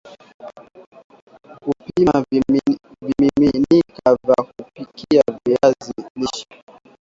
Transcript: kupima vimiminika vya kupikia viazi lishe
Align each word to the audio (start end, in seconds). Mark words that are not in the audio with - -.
kupima 1.63 2.25
vimiminika 2.31 4.17
vya 4.23 4.43
kupikia 4.43 5.21
viazi 5.45 5.93
lishe 6.15 6.47